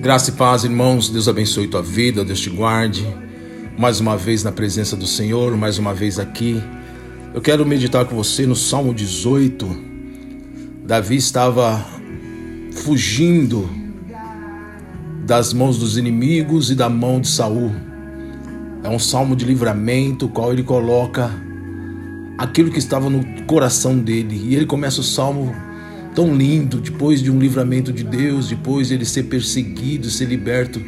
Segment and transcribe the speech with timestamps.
[0.00, 1.10] Graça e paz, irmãos.
[1.10, 3.06] Deus abençoe tua vida, Deus te guarde.
[3.76, 6.58] Mais uma vez na presença do Senhor, mais uma vez aqui.
[7.34, 9.68] Eu quero meditar com você no Salmo 18.
[10.86, 11.84] Davi estava
[12.82, 13.68] fugindo
[15.26, 17.70] das mãos dos inimigos e da mão de Saul.
[18.82, 21.30] É um salmo de livramento, qual ele coloca
[22.38, 24.48] aquilo que estava no coração dele.
[24.48, 25.54] E ele começa o salmo
[26.14, 30.80] tão lindo, depois de um livramento de Deus, depois de ele ser perseguido, ser liberto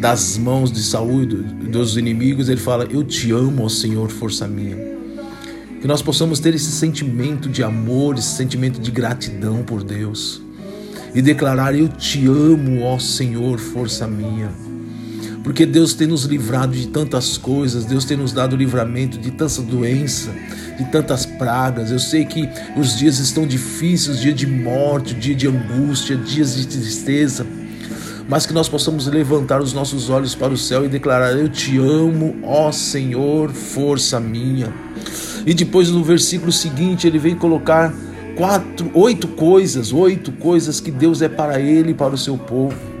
[0.00, 4.76] das mãos de Saúl dos inimigos, ele fala: Eu te amo, ó Senhor, força minha.
[5.80, 10.42] Que nós possamos ter esse sentimento de amor, esse sentimento de gratidão por Deus
[11.14, 14.50] e declarar: Eu te amo, ó Senhor, força minha.
[15.42, 19.62] Porque Deus tem nos livrado de tantas coisas, Deus tem nos dado livramento de tanta
[19.62, 20.34] doença,
[20.78, 21.90] de tantas pragas.
[21.90, 26.66] Eu sei que os dias estão difíceis, dia de morte, dia de angústia, dias de
[26.66, 27.44] tristeza.
[28.28, 31.78] Mas que nós possamos levantar os nossos olhos para o céu e declarar: Eu te
[31.78, 34.72] amo, ó Senhor, força minha.
[35.44, 37.92] E depois no versículo seguinte ele vem colocar
[38.36, 42.97] quatro, oito coisas, oito coisas que Deus é para ele e para o seu povo.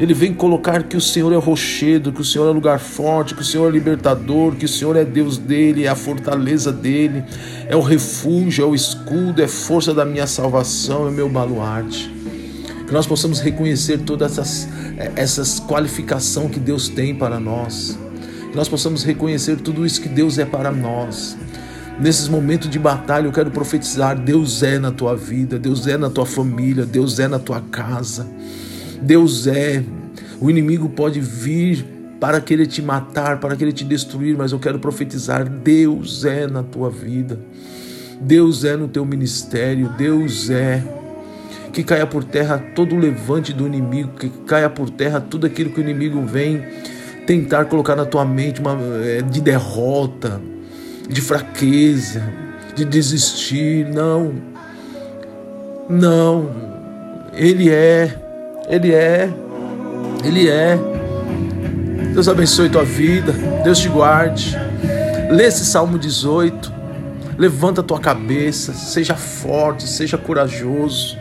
[0.00, 3.42] Ele vem colocar que o Senhor é rochedo, que o Senhor é lugar forte, que
[3.42, 7.22] o Senhor é libertador, que o Senhor é Deus dele, é a fortaleza dele,
[7.68, 12.10] é o refúgio, é o escudo, é força da minha salvação, é meu baluarte.
[12.86, 14.68] Que nós possamos reconhecer todas essas,
[15.14, 17.98] essas qualificações que Deus tem para nós.
[18.50, 21.36] Que nós possamos reconhecer tudo isso que Deus é para nós.
[22.00, 26.08] Nesses momentos de batalha, eu quero profetizar: Deus é na tua vida, Deus é na
[26.08, 28.26] tua família, Deus é na tua casa.
[29.00, 29.82] Deus é.
[30.40, 31.84] O inimigo pode vir
[32.20, 36.62] para querer te matar, para querer te destruir, mas eu quero profetizar: Deus é na
[36.62, 37.40] tua vida,
[38.20, 40.82] Deus é no teu ministério, Deus é.
[41.72, 45.70] Que caia por terra todo o levante do inimigo, que caia por terra tudo aquilo
[45.70, 46.62] que o inimigo vem
[47.26, 50.40] tentar colocar na tua mente uma, é, de derrota,
[51.08, 52.20] de fraqueza,
[52.74, 53.86] de desistir.
[53.86, 54.32] Não,
[55.88, 56.50] não,
[57.32, 58.29] Ele é
[58.70, 59.28] ele é.
[60.24, 60.78] Ele é.
[62.14, 63.32] Deus abençoe tua vida.
[63.64, 64.56] Deus te guarde.
[65.30, 66.72] Lê esse Salmo 18.
[67.36, 68.72] Levanta tua cabeça.
[68.72, 71.18] Seja forte, seja corajoso.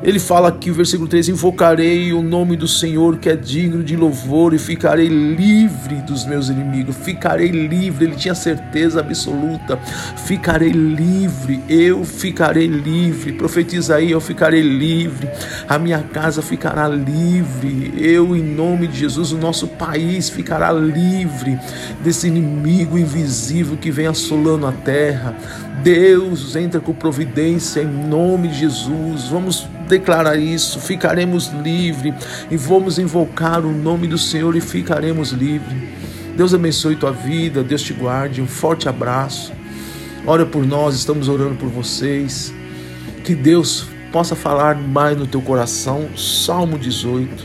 [0.00, 4.54] Ele fala aqui, versículo 3: Invocarei o nome do Senhor que é digno de louvor
[4.54, 6.96] e ficarei livre dos meus inimigos.
[6.96, 9.76] Ficarei livre, ele tinha certeza absoluta.
[10.24, 13.32] Ficarei livre, eu ficarei livre.
[13.32, 15.28] Profetiza aí: Eu ficarei livre,
[15.68, 17.92] a minha casa ficará livre.
[17.96, 21.58] Eu, em nome de Jesus, o nosso país ficará livre
[22.04, 25.36] desse inimigo invisível que vem assolando a terra.
[25.82, 29.24] Deus entra com providência em nome de Jesus.
[29.28, 32.14] Vamos declarar isso, ficaremos livres
[32.50, 35.76] e vamos invocar o nome do Senhor e ficaremos livres.
[36.36, 38.40] Deus abençoe tua vida, Deus te guarde.
[38.40, 39.52] Um forte abraço.
[40.24, 42.54] Ora por nós, estamos orando por vocês.
[43.24, 46.08] Que Deus possa falar mais no teu coração.
[46.16, 47.44] Salmo 18.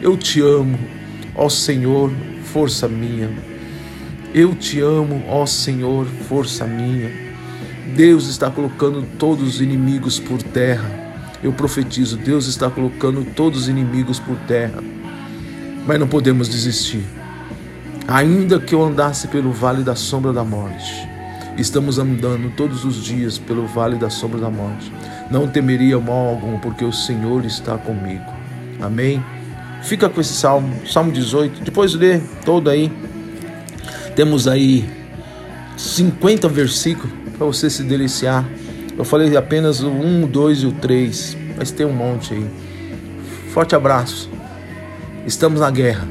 [0.00, 0.78] Eu te amo,
[1.34, 2.12] ó Senhor,
[2.44, 3.30] força minha.
[4.34, 7.10] Eu te amo, ó Senhor, força minha.
[7.96, 11.01] Deus está colocando todos os inimigos por terra.
[11.42, 14.82] Eu profetizo, Deus está colocando todos os inimigos por terra.
[15.86, 17.04] Mas não podemos desistir.
[18.06, 21.08] Ainda que eu andasse pelo vale da sombra da morte,
[21.56, 24.92] estamos andando todos os dias pelo vale da sombra da morte.
[25.30, 28.24] Não temeria mal algum, porque o Senhor está comigo.
[28.80, 29.22] Amém?
[29.82, 31.64] Fica com esse salmo, Salmo 18.
[31.64, 32.92] Depois lê todo aí.
[34.14, 34.88] Temos aí
[35.76, 38.44] 50 versículos para você se deliciar.
[38.96, 42.46] Eu falei apenas o 1, 2 e o 3, mas tem um monte aí.
[43.52, 44.30] Forte abraço.
[45.26, 46.06] Estamos na guerra,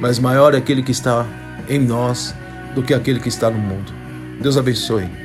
[0.00, 1.26] mas maior é aquele que está
[1.68, 2.34] em nós
[2.74, 3.92] do que aquele que está no mundo.
[4.40, 5.23] Deus abençoe.